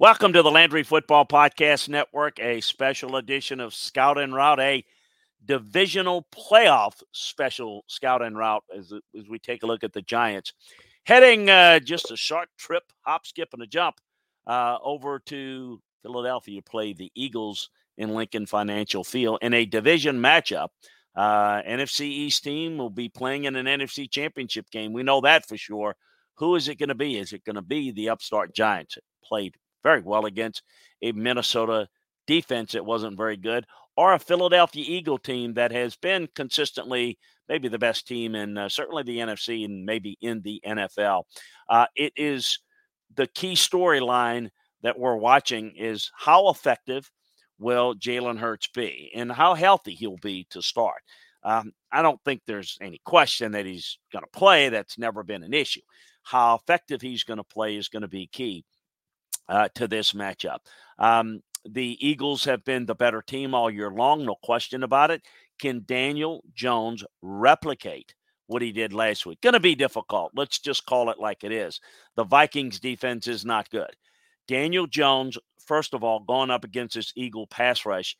Welcome 0.00 0.32
to 0.32 0.42
the 0.42 0.50
Landry 0.50 0.82
Football 0.82 1.24
Podcast 1.24 1.88
Network, 1.88 2.40
a 2.40 2.60
special 2.60 3.14
edition 3.14 3.60
of 3.60 3.72
Scout 3.72 4.18
and 4.18 4.34
Route, 4.34 4.58
a 4.58 4.84
divisional 5.44 6.26
playoff 6.34 7.00
special 7.12 7.84
Scout 7.86 8.20
and 8.20 8.36
Route 8.36 8.64
as, 8.76 8.92
as 9.16 9.28
we 9.28 9.38
take 9.38 9.62
a 9.62 9.66
look 9.66 9.84
at 9.84 9.92
the 9.92 10.02
Giants. 10.02 10.52
Heading 11.06 11.48
uh, 11.48 11.78
just 11.78 12.10
a 12.10 12.16
short 12.16 12.48
trip, 12.58 12.82
hop, 13.02 13.24
skip, 13.24 13.50
and 13.52 13.62
a 13.62 13.68
jump 13.68 14.00
uh, 14.48 14.78
over 14.82 15.20
to 15.26 15.80
Philadelphia 16.02 16.60
to 16.60 16.68
play 16.68 16.92
the 16.92 17.12
Eagles 17.14 17.70
in 17.96 18.16
Lincoln 18.16 18.46
Financial 18.46 19.04
Field 19.04 19.38
in 19.42 19.54
a 19.54 19.64
division 19.64 20.20
matchup. 20.20 20.70
Uh, 21.14 21.62
NFC 21.62 22.00
East 22.00 22.42
team 22.42 22.78
will 22.78 22.90
be 22.90 23.08
playing 23.08 23.44
in 23.44 23.54
an 23.54 23.66
NFC 23.66 24.10
Championship 24.10 24.68
game. 24.70 24.92
We 24.92 25.04
know 25.04 25.20
that 25.20 25.46
for 25.46 25.56
sure. 25.56 25.94
Who 26.38 26.56
is 26.56 26.66
it 26.66 26.80
going 26.80 26.88
to 26.88 26.96
be? 26.96 27.16
Is 27.16 27.32
it 27.32 27.44
going 27.44 27.54
to 27.54 27.62
be 27.62 27.92
the 27.92 28.08
upstart 28.08 28.56
Giants? 28.56 28.98
Played 29.22 29.54
very 29.84 30.00
well 30.02 30.26
against 30.26 30.62
a 31.02 31.12
Minnesota 31.12 31.86
defense 32.26 32.72
that 32.72 32.84
wasn't 32.84 33.16
very 33.16 33.36
good, 33.36 33.64
or 33.96 34.14
a 34.14 34.18
Philadelphia 34.18 34.84
Eagle 34.86 35.18
team 35.18 35.54
that 35.54 35.70
has 35.70 35.94
been 35.96 36.28
consistently 36.34 37.18
maybe 37.48 37.68
the 37.68 37.78
best 37.78 38.08
team 38.08 38.34
in 38.34 38.58
uh, 38.58 38.68
certainly 38.68 39.02
the 39.02 39.18
NFC 39.18 39.64
and 39.64 39.84
maybe 39.84 40.16
in 40.20 40.40
the 40.42 40.60
NFL. 40.66 41.24
Uh, 41.68 41.86
it 41.94 42.12
is 42.16 42.58
the 43.14 43.26
key 43.28 43.52
storyline 43.52 44.48
that 44.82 44.98
we're 44.98 45.16
watching 45.16 45.72
is 45.76 46.10
how 46.16 46.48
effective 46.48 47.10
will 47.58 47.94
Jalen 47.94 48.38
Hurts 48.38 48.68
be 48.74 49.12
and 49.14 49.30
how 49.30 49.54
healthy 49.54 49.94
he'll 49.94 50.18
be 50.18 50.46
to 50.50 50.60
start. 50.60 51.00
Um, 51.44 51.72
I 51.92 52.02
don't 52.02 52.20
think 52.24 52.40
there's 52.46 52.78
any 52.80 53.00
question 53.04 53.52
that 53.52 53.66
he's 53.66 53.98
going 54.12 54.24
to 54.24 54.38
play. 54.38 54.70
That's 54.70 54.98
never 54.98 55.22
been 55.22 55.42
an 55.42 55.54
issue. 55.54 55.82
How 56.22 56.56
effective 56.56 57.02
he's 57.02 57.22
going 57.22 57.36
to 57.36 57.44
play 57.44 57.76
is 57.76 57.88
going 57.88 58.02
to 58.02 58.08
be 58.08 58.26
key 58.26 58.64
uh, 59.48 59.68
to 59.74 59.88
this 59.88 60.12
matchup. 60.12 60.58
Um, 60.98 61.42
the 61.64 61.96
Eagles 62.06 62.44
have 62.44 62.64
been 62.64 62.86
the 62.86 62.94
better 62.94 63.22
team 63.22 63.54
all 63.54 63.70
year 63.70 63.90
long, 63.90 64.24
no 64.24 64.36
question 64.42 64.82
about 64.82 65.10
it. 65.10 65.22
Can 65.58 65.84
Daniel 65.86 66.42
Jones 66.54 67.04
replicate 67.22 68.14
what 68.46 68.62
he 68.62 68.72
did 68.72 68.92
last 68.92 69.24
week? 69.24 69.40
Going 69.40 69.54
to 69.54 69.60
be 69.60 69.74
difficult. 69.74 70.32
Let's 70.34 70.58
just 70.58 70.84
call 70.84 71.10
it 71.10 71.18
like 71.18 71.44
it 71.44 71.52
is. 71.52 71.80
The 72.16 72.24
Vikings 72.24 72.80
defense 72.80 73.26
is 73.26 73.44
not 73.44 73.70
good. 73.70 73.96
Daniel 74.46 74.86
Jones, 74.86 75.38
first 75.66 75.94
of 75.94 76.04
all, 76.04 76.20
going 76.20 76.50
up 76.50 76.64
against 76.64 76.96
this 76.96 77.12
Eagle 77.16 77.46
pass 77.46 77.86
rush 77.86 78.16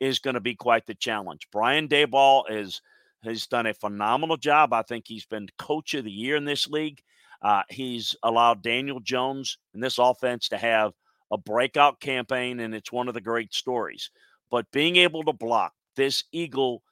is 0.00 0.18
going 0.18 0.34
to 0.34 0.40
be 0.40 0.54
quite 0.54 0.86
the 0.86 0.94
challenge. 0.94 1.48
Brian 1.52 1.88
Daboll 1.88 2.44
is 2.50 2.80
has 3.24 3.46
done 3.48 3.66
a 3.66 3.74
phenomenal 3.74 4.36
job. 4.36 4.72
I 4.72 4.82
think 4.82 5.04
he's 5.06 5.26
been 5.26 5.48
coach 5.58 5.94
of 5.94 6.04
the 6.04 6.10
year 6.10 6.36
in 6.36 6.44
this 6.44 6.68
league. 6.68 7.00
Uh, 7.42 7.62
he's 7.68 8.16
allowed 8.22 8.62
Daniel 8.62 9.00
Jones 9.00 9.58
and 9.74 9.82
this 9.82 9.98
offense 9.98 10.48
to 10.48 10.58
have 10.58 10.92
a 11.30 11.38
breakout 11.38 12.00
campaign, 12.00 12.60
and 12.60 12.74
it's 12.74 12.92
one 12.92 13.08
of 13.08 13.14
the 13.14 13.20
great 13.20 13.54
stories. 13.54 14.10
But 14.50 14.70
being 14.72 14.96
able 14.96 15.24
to 15.24 15.32
block 15.32 15.72
this 15.94 16.24
Eagle 16.32 16.82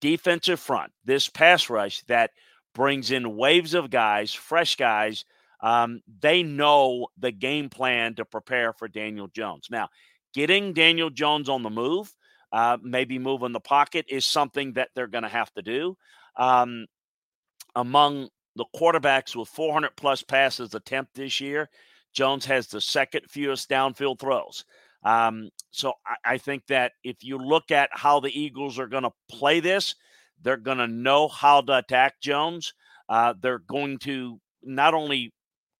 defensive 0.00 0.60
front, 0.60 0.92
this 1.04 1.28
pass 1.28 1.70
rush 1.70 2.02
that 2.02 2.30
brings 2.74 3.10
in 3.10 3.36
waves 3.36 3.74
of 3.74 3.90
guys, 3.90 4.32
fresh 4.32 4.76
guys, 4.76 5.24
um, 5.62 6.02
they 6.20 6.42
know 6.42 7.08
the 7.18 7.32
game 7.32 7.68
plan 7.68 8.14
to 8.14 8.24
prepare 8.24 8.72
for 8.72 8.88
Daniel 8.88 9.28
Jones. 9.28 9.68
Now, 9.70 9.88
getting 10.34 10.72
Daniel 10.72 11.10
Jones 11.10 11.48
on 11.48 11.62
the 11.62 11.70
move, 11.70 12.12
uh, 12.52 12.78
maybe 12.82 13.18
moving 13.18 13.52
the 13.52 13.60
pocket, 13.60 14.06
is 14.08 14.24
something 14.24 14.74
that 14.74 14.90
they're 14.94 15.06
going 15.06 15.24
to 15.24 15.28
have 15.28 15.52
to 15.54 15.62
do. 15.62 15.96
Um, 16.36 16.86
among 17.74 18.28
the 18.60 18.78
quarterbacks 18.78 19.34
with 19.34 19.48
400 19.48 19.96
plus 19.96 20.22
passes 20.22 20.74
attempt 20.74 21.14
this 21.14 21.40
year. 21.40 21.70
Jones 22.12 22.44
has 22.44 22.66
the 22.66 22.80
second 22.80 23.22
fewest 23.30 23.70
downfield 23.70 24.18
throws. 24.18 24.66
Um, 25.02 25.48
so 25.70 25.94
I, 26.06 26.34
I, 26.34 26.38
think 26.38 26.66
that 26.66 26.92
if 27.02 27.24
you 27.24 27.38
look 27.38 27.70
at 27.70 27.88
how 27.90 28.20
the 28.20 28.38
Eagles 28.38 28.78
are 28.78 28.86
going 28.86 29.04
to 29.04 29.12
play 29.30 29.60
this, 29.60 29.94
they're 30.42 30.58
going 30.58 30.76
to 30.76 30.86
know 30.86 31.26
how 31.26 31.62
to 31.62 31.78
attack 31.78 32.20
Jones. 32.20 32.74
Uh, 33.08 33.32
they're 33.40 33.60
going 33.60 33.96
to 34.00 34.38
not 34.62 34.92
only 34.92 35.32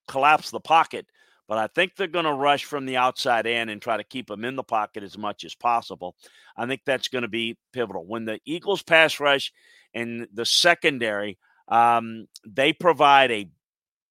collapse 0.08 0.50
the 0.50 0.58
pocket, 0.58 1.04
but 1.48 1.58
I 1.58 1.66
think 1.66 1.97
they're 1.97 2.06
going 2.06 2.24
to 2.24 2.32
rush 2.32 2.64
from 2.64 2.86
the 2.86 2.97
outside 2.97 3.47
in 3.47 3.68
and 3.68 3.82
try 3.82 3.98
to 3.98 4.04
keep 4.04 4.30
him 4.30 4.42
in 4.47 4.56
the 4.56 4.62
pocket 4.62 5.02
as 5.02 5.18
much 5.18 5.44
as 5.44 5.54
possible. 5.54 6.16
I 6.56 6.64
think 6.64 6.80
that's 6.86 7.08
going 7.08 7.22
to 7.22 7.28
be 7.28 7.58
pivotal. 7.74 8.06
When 8.06 8.24
the 8.24 8.41
Eagles 8.47 8.82
pass 8.82 9.20
rush 9.20 9.52
and 9.92 10.28
the 10.32 10.47
secondary– 10.47 11.36
um, 11.70 12.26
they 12.47 12.72
provide 12.72 13.31
a 13.31 13.50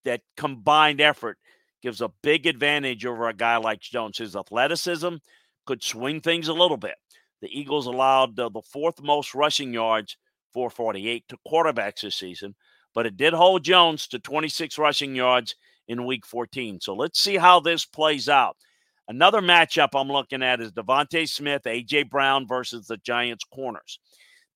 that 0.05 0.21
combined 0.37 1.01
effort 1.01 1.37
gives 1.81 2.01
a 2.01 2.11
big 2.21 2.47
advantage 2.47 3.05
over 3.05 3.27
a 3.27 3.33
guy 3.33 3.57
like 3.57 3.81
Jones. 3.81 4.17
His 4.17 4.35
athleticism 4.35 5.15
could 5.65 5.83
swing 5.83 6.21
things 6.21 6.47
a 6.47 6.53
little 6.53 6.77
bit. 6.77 6.95
The 7.41 7.49
Eagles 7.57 7.85
allowed 7.85 8.39
uh, 8.39 8.49
the 8.49 8.61
fourth 8.61 9.01
most 9.01 9.33
rushing 9.33 9.73
yards, 9.73 10.17
448, 10.53 11.25
to 11.29 11.37
quarterbacks 11.47 12.01
this 12.01 12.15
season, 12.15 12.55
but 12.93 13.05
it 13.05 13.17
did 13.17 13.33
hold 13.33 13.63
Jones 13.63 14.07
to 14.07 14.19
26 14.19 14.77
rushing 14.77 15.15
yards 15.15 15.55
in 15.87 16.05
week 16.05 16.25
14. 16.25 16.81
So 16.81 16.93
let's 16.93 17.19
see 17.19 17.37
how 17.37 17.59
this 17.59 17.85
plays 17.85 18.27
out. 18.27 18.57
Another 19.07 19.41
matchup 19.41 19.89
I'm 19.95 20.09
looking 20.09 20.43
at 20.43 20.61
is 20.61 20.71
DeVonta 20.73 21.27
Smith, 21.27 21.65
A.J. 21.65 22.03
Brown 22.03 22.47
versus 22.47 22.87
the 22.87 22.97
Giants 22.97 23.43
corners. 23.53 23.99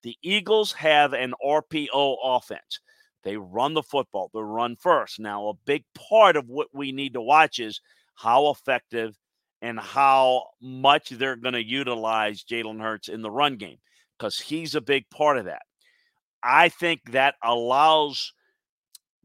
The 0.03 0.16
Eagles 0.22 0.74
have 0.74 1.13
an 1.13 1.34
RPO 1.44 2.18
offense. 2.24 2.80
They 3.23 3.38
run 3.38 3.73
the 3.73 3.84
football, 3.84 4.29
they 4.34 4.41
run 4.41 4.75
first. 4.75 5.19
Now, 5.19 5.47
a 5.47 5.53
big 5.66 5.84
part 5.95 6.35
of 6.35 6.47
what 6.47 6.67
we 6.73 6.91
need 6.91 7.13
to 7.13 7.22
watch 7.22 7.59
is 7.59 7.81
how 8.16 8.50
effective 8.50 9.17
and 9.61 9.79
how 9.79 10.47
much 10.61 11.09
they're 11.09 11.38
going 11.38 11.53
to 11.53 11.63
utilize 11.63 12.44
Jalen 12.44 12.81
Hurts 12.81 13.07
in 13.07 13.22
the 13.22 13.31
run 13.31 13.56
game 13.56 13.78
because 14.17 14.39
he's 14.39 14.75
a 14.75 14.81
big 14.81 15.09
part 15.09 15.38
of 15.38 15.45
that. 15.45 15.62
I 16.44 16.67
think 16.67 17.12
that 17.12 17.35
allows, 17.41 18.33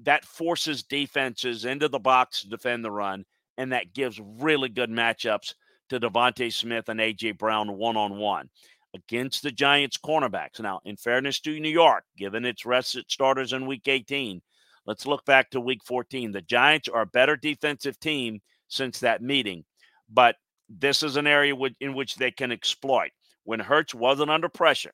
that 0.04 0.24
forces 0.24 0.84
defenses 0.84 1.64
into 1.64 1.88
the 1.88 1.98
box 1.98 2.42
to 2.42 2.48
defend 2.48 2.84
the 2.84 2.90
run, 2.92 3.24
and 3.56 3.72
that 3.72 3.92
gives 3.92 4.20
really 4.20 4.68
good 4.68 4.90
matchups 4.90 5.54
to 5.88 5.98
DeVonta 5.98 6.52
Smith 6.52 6.88
and 6.88 7.00
A.J. 7.00 7.32
Brown 7.32 7.76
one 7.76 7.96
on 7.96 8.18
one 8.18 8.48
against 8.94 9.42
the 9.42 9.50
Giants 9.50 9.98
cornerbacks. 9.98 10.60
Now, 10.60 10.80
in 10.84 10.96
fairness 10.96 11.40
to 11.40 11.60
New 11.60 11.68
York, 11.68 12.04
given 12.16 12.44
its 12.44 12.66
rested 12.66 13.04
starters 13.08 13.52
in 13.52 13.66
week 13.66 13.86
18, 13.86 14.40
let's 14.86 15.06
look 15.06 15.24
back 15.24 15.50
to 15.50 15.60
week 15.60 15.80
14. 15.84 16.32
The 16.32 16.42
Giants 16.42 16.88
are 16.88 17.02
a 17.02 17.06
better 17.06 17.36
defensive 17.36 17.98
team 18.00 18.40
since 18.68 19.00
that 19.00 19.22
meeting, 19.22 19.64
but 20.08 20.36
this 20.68 21.02
is 21.02 21.16
an 21.16 21.26
area 21.26 21.54
in 21.80 21.94
which 21.94 22.16
they 22.16 22.30
can 22.30 22.52
exploit. 22.52 23.10
When 23.44 23.60
Hurts 23.60 23.94
wasn't 23.94 24.30
under 24.30 24.48
pressure, 24.48 24.92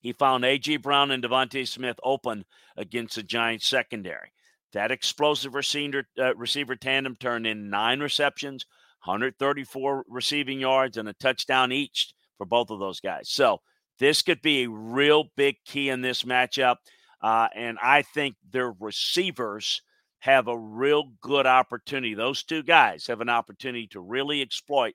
he 0.00 0.12
found 0.12 0.44
A.J. 0.44 0.78
Brown 0.78 1.10
and 1.10 1.22
DeVonta 1.22 1.66
Smith 1.66 1.98
open 2.02 2.44
against 2.76 3.16
the 3.16 3.22
Giants 3.22 3.66
secondary. 3.66 4.32
That 4.72 4.90
explosive 4.90 5.54
receiver, 5.54 6.04
uh, 6.18 6.34
receiver 6.34 6.76
tandem 6.76 7.16
turned 7.16 7.46
in 7.46 7.70
nine 7.70 8.00
receptions, 8.00 8.66
134 9.04 10.04
receiving 10.08 10.60
yards, 10.60 10.96
and 10.96 11.08
a 11.08 11.12
touchdown 11.14 11.72
each 11.72 12.12
for 12.38 12.46
both 12.46 12.70
of 12.70 12.78
those 12.78 13.00
guys. 13.00 13.28
So 13.30 13.60
this 13.98 14.22
could 14.22 14.42
be 14.42 14.64
a 14.64 14.70
real 14.70 15.24
big 15.36 15.56
key 15.64 15.88
in 15.88 16.02
this 16.02 16.22
matchup. 16.22 16.76
Uh, 17.22 17.48
and 17.54 17.78
I 17.82 18.02
think 18.02 18.36
their 18.50 18.72
receivers 18.78 19.82
have 20.20 20.48
a 20.48 20.58
real 20.58 21.12
good 21.20 21.46
opportunity. 21.46 22.14
Those 22.14 22.42
two 22.42 22.62
guys 22.62 23.06
have 23.06 23.20
an 23.20 23.28
opportunity 23.28 23.86
to 23.88 24.00
really 24.00 24.42
exploit 24.42 24.94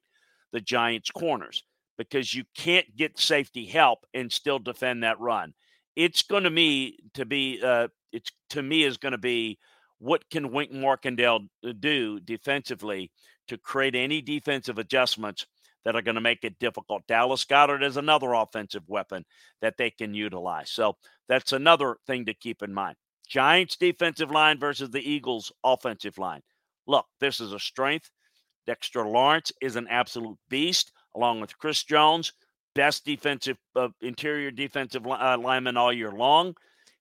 the 0.52 0.62
Giants' 0.62 1.12
corners 1.12 1.64
because 1.98 2.34
you 2.34 2.44
can't 2.56 2.96
get 2.96 3.20
safety 3.20 3.66
help 3.66 4.00
and 4.14 4.32
still 4.32 4.60
defend 4.60 5.04
that 5.04 5.20
run. 5.20 5.54
It's 5.96 6.24
going 6.24 6.44
to 6.44 6.50
me 6.50 6.98
to 7.14 7.26
be 7.26 7.62
uh, 7.64 7.88
it's 8.12 8.32
to 8.52 8.62
me 8.62 8.84
is 8.84 8.98
going 8.98 9.12
to 9.12 9.18
be 9.18 9.60
what 10.00 10.30
can 10.30 10.52
Wink 10.52 10.72
Martindale 10.72 11.42
uh, 11.66 11.74
do 11.80 12.20
defensively 12.20 13.12
to 13.48 13.58
create 13.58 13.96
any 13.96 14.22
defensive 14.22 14.80
adjustments 14.80 15.46
that 15.86 15.96
are 15.96 16.02
going 16.02 16.16
to 16.16 16.22
make 16.22 16.44
it 16.44 16.60
difficult. 16.60 17.08
Dallas 17.08 17.46
Goedert 17.46 17.84
is 17.84 17.98
another 17.98 18.34
offensive 18.34 18.84
weapon 18.88 19.26
that 19.62 19.78
they 19.78 19.90
can 19.90 20.14
utilize. 20.14 20.72
So 20.72 20.96
that's 21.28 21.54
another 21.54 21.98
thing 22.06 22.26
to 22.26 22.34
keep 22.34 22.62
in 22.62 22.74
mind. 22.74 22.96
Giants 23.28 23.78
defensive 23.78 24.32
line 24.32 24.60
versus 24.60 24.90
the 24.90 25.10
Eagles 25.10 25.52
offensive 25.64 26.18
line. 26.18 26.42
Look, 26.88 27.06
this 27.20 27.40
is 27.40 27.54
a 27.54 27.60
strength. 27.60 28.12
Dexter 28.68 29.06
Lawrence 29.06 29.52
is 29.62 29.76
an 29.76 29.88
absolute 29.90 30.38
beast, 30.50 30.92
along 31.16 31.42
with 31.42 31.58
Chris 31.58 31.84
Jones, 31.84 32.34
best 32.76 33.06
defensive 33.06 33.58
uh, 33.76 33.90
interior 34.02 34.52
defensive 34.52 35.06
uh, 35.08 35.38
lineman 35.38 35.78
all 35.78 35.94
year 35.94 36.12
long. 36.12 36.54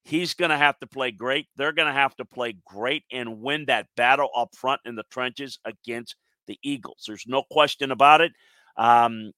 He's 0.02 0.34
going 0.34 0.50
to 0.50 0.56
have 0.56 0.78
to 0.78 0.86
play 0.86 1.10
great. 1.10 1.46
They're 1.56 1.72
going 1.72 1.88
to 1.88 1.92
have 1.92 2.16
to 2.16 2.24
play 2.24 2.56
great 2.64 3.04
and 3.12 3.42
win 3.42 3.66
that 3.66 3.86
battle 3.96 4.30
up 4.34 4.54
front 4.56 4.80
in 4.84 4.94
the 4.94 5.04
trenches 5.10 5.58
against 5.64 6.14
the 6.46 6.58
Eagles. 6.62 7.04
There's 7.06 7.26
no 7.26 7.42
question 7.50 7.90
about 7.90 8.20
it. 8.20 8.32
Um, 8.80 9.32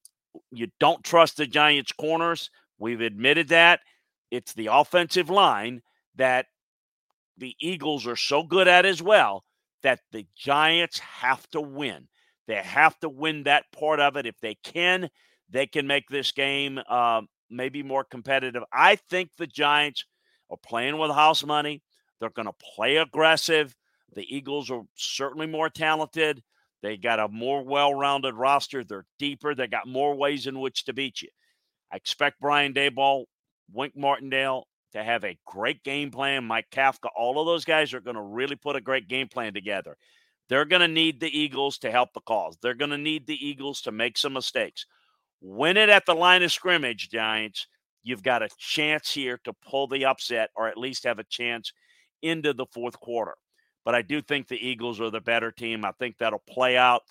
you 0.51 0.67
don't 0.79 1.03
trust 1.03 1.37
the 1.37 1.45
Giants' 1.45 1.91
corners. 1.91 2.49
We've 2.79 3.01
admitted 3.01 3.49
that. 3.49 3.81
It's 4.31 4.53
the 4.53 4.69
offensive 4.71 5.29
line 5.29 5.81
that 6.15 6.47
the 7.37 7.53
Eagles 7.59 8.07
are 8.07 8.15
so 8.15 8.43
good 8.43 8.67
at 8.67 8.85
as 8.85 9.01
well 9.01 9.43
that 9.83 9.99
the 10.11 10.25
Giants 10.35 10.97
have 10.99 11.45
to 11.49 11.59
win. 11.59 12.07
They 12.47 12.55
have 12.55 12.97
to 13.01 13.09
win 13.09 13.43
that 13.43 13.65
part 13.77 13.99
of 13.99 14.15
it. 14.15 14.25
If 14.25 14.39
they 14.39 14.55
can, 14.63 15.09
they 15.49 15.67
can 15.67 15.87
make 15.87 16.07
this 16.07 16.31
game 16.31 16.79
uh, 16.89 17.21
maybe 17.49 17.83
more 17.83 18.05
competitive. 18.05 18.63
I 18.71 18.95
think 18.95 19.31
the 19.37 19.47
Giants 19.47 20.05
are 20.49 20.57
playing 20.65 20.97
with 20.97 21.11
house 21.11 21.43
money. 21.45 21.81
They're 22.19 22.29
going 22.29 22.47
to 22.47 22.65
play 22.75 22.97
aggressive. 22.97 23.75
The 24.15 24.25
Eagles 24.33 24.71
are 24.71 24.83
certainly 24.95 25.47
more 25.47 25.69
talented. 25.69 26.41
They 26.83 26.97
got 26.97 27.19
a 27.19 27.29
more 27.29 27.63
well 27.63 27.95
rounded 27.95 28.35
roster. 28.35 28.83
They're 28.83 29.05
deeper. 29.17 29.55
They 29.55 29.67
got 29.67 29.87
more 29.87 30.13
ways 30.13 30.45
in 30.45 30.59
which 30.59 30.83
to 30.85 30.93
beat 30.93 31.21
you. 31.21 31.29
I 31.91 31.95
expect 31.95 32.41
Brian 32.41 32.73
Daboll, 32.73 33.25
Wink 33.71 33.95
Martindale 33.95 34.67
to 34.91 35.03
have 35.03 35.23
a 35.23 35.37
great 35.47 35.83
game 35.83 36.11
plan. 36.11 36.43
Mike 36.43 36.67
Kafka, 36.71 37.07
all 37.15 37.39
of 37.39 37.47
those 37.47 37.65
guys 37.65 37.93
are 37.93 38.01
going 38.01 38.17
to 38.17 38.21
really 38.21 38.57
put 38.57 38.75
a 38.75 38.81
great 38.81 39.07
game 39.07 39.29
plan 39.29 39.53
together. 39.53 39.95
They're 40.49 40.65
going 40.65 40.81
to 40.81 40.87
need 40.89 41.21
the 41.21 41.35
Eagles 41.35 41.77
to 41.79 41.89
help 41.89 42.13
the 42.13 42.21
cause. 42.21 42.57
They're 42.61 42.73
going 42.73 42.91
to 42.91 42.97
need 42.97 43.25
the 43.27 43.47
Eagles 43.47 43.81
to 43.83 43.91
make 43.91 44.17
some 44.17 44.33
mistakes. 44.33 44.85
Win 45.41 45.77
it 45.77 45.89
at 45.89 46.05
the 46.05 46.13
line 46.13 46.43
of 46.43 46.51
scrimmage, 46.51 47.09
Giants. 47.09 47.67
You've 48.03 48.23
got 48.23 48.43
a 48.43 48.49
chance 48.57 49.11
here 49.11 49.39
to 49.45 49.53
pull 49.53 49.87
the 49.87 50.05
upset 50.05 50.49
or 50.55 50.67
at 50.67 50.77
least 50.77 51.05
have 51.05 51.19
a 51.19 51.23
chance 51.23 51.71
into 52.21 52.53
the 52.53 52.65
fourth 52.73 52.99
quarter. 52.99 53.35
But 53.85 53.95
I 53.95 54.01
do 54.01 54.21
think 54.21 54.47
the 54.47 54.67
Eagles 54.67 55.01
are 55.01 55.09
the 55.09 55.21
better 55.21 55.51
team. 55.51 55.85
I 55.85 55.91
think 55.91 56.17
that'll 56.17 56.43
play 56.47 56.77
out. 56.77 57.03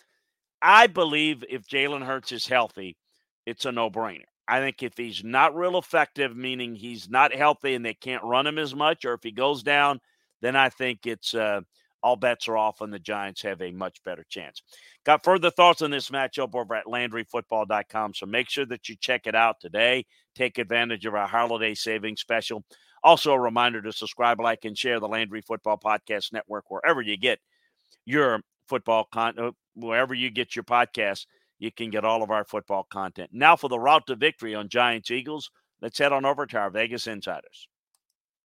I 0.61 0.87
believe 0.87 1.45
if 1.49 1.67
Jalen 1.67 2.05
Hurts 2.05 2.33
is 2.33 2.47
healthy, 2.47 2.97
it's 3.47 3.65
a 3.65 3.73
no 3.73 3.91
brainer. 3.91 4.25
I 4.49 4.61
think 4.61 4.83
if 4.83 4.97
he's 4.97 5.23
not 5.25 5.57
real 5.57 5.79
effective, 5.79 6.37
meaning 6.37 6.75
he's 6.75 7.09
not 7.09 7.35
healthy 7.35 7.75
and 7.75 7.85
they 7.85 7.95
can't 7.95 8.25
run 8.25 8.47
him 8.47 8.59
as 8.59 8.75
much, 8.75 9.05
or 9.05 9.15
if 9.15 9.23
he 9.23 9.33
goes 9.33 9.63
down, 9.63 10.01
then 10.41 10.57
I 10.57 10.69
think 10.69 11.07
it's 11.07 11.35
uh, 11.35 11.61
all 12.03 12.17
bets 12.17 12.49
are 12.49 12.57
off 12.57 12.81
and 12.81 12.93
the 12.93 12.99
Giants 12.99 13.43
have 13.43 13.63
a 13.63 13.71
much 13.71 14.03
better 14.05 14.25
chance. 14.29 14.63
Got 15.05 15.25
further 15.25 15.51
thoughts 15.51 15.83
on 15.83 15.91
this 15.91 16.11
matchup 16.11 16.55
over 16.55 16.75
at 16.75 16.87
LandryFootball.com. 16.87 18.15
So 18.15 18.27
make 18.27 18.51
sure 18.51 18.67
that 18.67 18.89
you 18.89 18.97
check 19.01 19.27
it 19.27 19.35
out 19.35 19.61
today. 19.61 20.07
Take 20.35 20.59
advantage 20.59 21.07
of 21.07 21.15
our 21.15 21.29
holiday 21.29 21.75
savings 21.75 22.21
special. 22.21 22.65
Also, 23.05 23.33
a 23.33 23.41
reminder 23.41 23.83
to 23.83 23.93
subscribe, 23.93 24.41
like, 24.41 24.65
and 24.65 24.79
share 24.79 25.01
the 25.01 25.09
Landry 25.09 25.41
Football 25.41 25.79
Podcast 25.79 26.33
Network 26.33 26.71
wherever 26.71 27.03
you 27.03 27.17
get 27.17 27.41
your 28.05 28.41
football 28.69 29.09
content, 29.13 29.47
uh, 29.49 29.53
wherever 29.75 30.15
you 30.15 30.31
get 30.31 30.55
your 30.55 30.65
podcast, 30.65 31.27
you 31.59 31.71
can 31.73 31.91
get 31.91 32.05
all 32.05 32.23
of 32.23 32.31
our 32.31 32.45
football 32.45 32.87
content. 32.91 33.31
Now, 33.33 33.57
for 33.57 33.69
the 33.69 33.79
route 33.79 34.07
to 34.07 34.17
victory 34.17 34.55
on 34.55 34.69
Giants 34.69 35.11
Eagles, 35.11 35.51
let's 35.81 35.99
head 35.99 36.13
on 36.13 36.25
over 36.25 36.47
to 36.47 36.59
our 36.59 36.71
Vegas 36.71 37.07
Insiders. 37.07 37.69